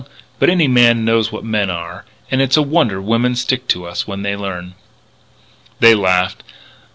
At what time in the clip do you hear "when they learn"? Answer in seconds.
4.07-4.73